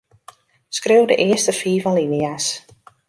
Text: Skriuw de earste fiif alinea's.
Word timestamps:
Skriuw 0.77 1.05
de 1.09 1.15
earste 1.25 1.53
fiif 1.59 1.83
alinea's. 1.89 2.47